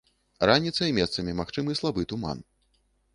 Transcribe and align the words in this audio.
Раніцай 0.49 0.93
месцамі 0.99 1.35
магчымы 1.41 1.77
слабы 1.81 2.07
туман. 2.15 2.43